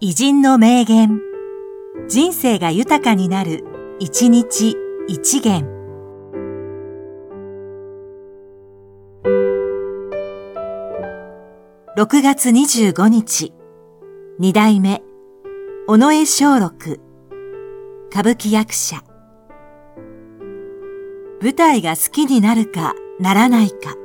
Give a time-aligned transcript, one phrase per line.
[0.00, 1.20] 偉人の名言。
[2.08, 3.64] 人生が豊かになる、
[3.98, 4.76] 一日
[5.08, 5.66] 一元。
[11.96, 13.52] 6月25日、
[14.38, 15.02] 二代目、
[15.88, 17.00] 尾上松六、
[18.12, 19.02] 歌舞伎役者。
[21.42, 23.96] 舞台が好きになるかならないか。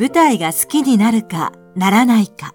[0.00, 2.54] 舞台が好きになるかならないか。